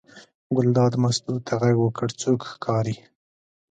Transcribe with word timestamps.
ګلداد 0.55 0.93
مستو 1.01 1.33
ته 1.45 1.53
غږ 1.61 1.75
وکړ: 1.81 2.07
څوک 2.21 2.39
ښکاري. 2.51 2.95